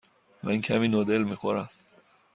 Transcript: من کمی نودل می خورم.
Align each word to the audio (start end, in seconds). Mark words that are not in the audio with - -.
من 0.43 0.61
کمی 0.61 0.87
نودل 0.87 1.23
می 1.23 1.35
خورم. 1.35 1.69